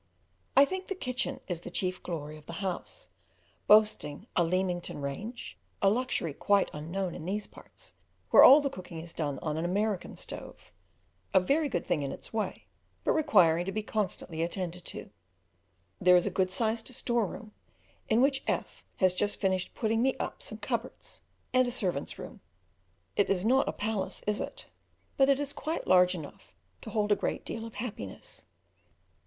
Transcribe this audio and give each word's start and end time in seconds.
I 0.57 0.65
think 0.65 0.87
the 0.87 0.95
kitchen 0.95 1.41
is 1.47 1.61
the 1.61 1.69
chief 1.69 2.01
glory 2.01 2.35
of 2.35 2.47
the 2.47 2.53
house, 2.65 3.09
boasting 3.67 4.25
a 4.35 4.43
"Leamington 4.43 4.99
range" 4.99 5.59
a 5.79 5.91
luxury 5.91 6.33
quite 6.33 6.71
unknown 6.73 7.13
in 7.13 7.25
these 7.25 7.45
parts, 7.45 7.93
where 8.31 8.41
all 8.43 8.61
the 8.61 8.69
cooking 8.71 8.99
is 8.99 9.13
done 9.13 9.37
on 9.43 9.57
an 9.57 9.63
American 9.63 10.15
stove, 10.15 10.71
a 11.35 11.39
very 11.39 11.69
good 11.69 11.85
thing 11.85 12.01
in 12.01 12.11
its 12.11 12.33
way, 12.33 12.65
but 13.03 13.11
requiring 13.11 13.63
to 13.67 13.71
be 13.71 13.83
constantly 13.83 14.41
attended 14.41 14.83
to. 14.85 15.11
There 15.99 16.17
is 16.17 16.25
a 16.25 16.31
good 16.31 16.49
sized 16.49 16.87
storeroom, 16.95 17.51
in 18.09 18.21
which 18.21 18.41
F 18.47 18.83
has 18.95 19.13
just 19.13 19.39
finished 19.39 19.75
putting 19.75 20.01
me 20.01 20.17
up 20.17 20.41
some 20.41 20.57
cupboards, 20.57 21.21
and 21.53 21.67
a 21.67 21.71
servants' 21.71 22.17
room. 22.17 22.41
It 23.15 23.29
is 23.29 23.45
not 23.45 23.69
a 23.69 23.71
palace 23.71 24.23
is 24.25 24.41
it? 24.41 24.65
But 25.15 25.29
it 25.29 25.39
is 25.39 25.53
quite 25.53 25.85
large 25.85 26.15
enough 26.15 26.55
to 26.81 26.89
hold 26.89 27.11
a 27.11 27.15
great 27.15 27.45
deal 27.45 27.65
of 27.65 27.75
happiness. 27.75 28.45